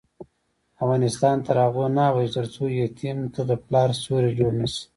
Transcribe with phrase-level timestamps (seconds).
[0.83, 4.83] افغانستان تر هغو نه ابادیږي، ترڅو یتیم ته د پلار سیوری جوړ نشي.